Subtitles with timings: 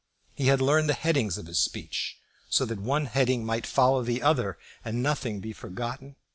[0.33, 2.17] He had learned the headings of his speech,
[2.49, 6.15] so that one heading might follow the other, and nothing be forgotten.